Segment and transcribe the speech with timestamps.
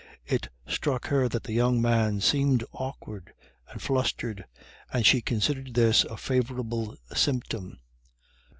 [0.25, 3.35] It struck her that the young man seemed awkward
[3.69, 4.45] and flustered,
[4.91, 7.77] and she considered this a favourable symptom.